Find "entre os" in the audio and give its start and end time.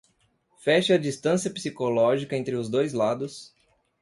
2.35-2.67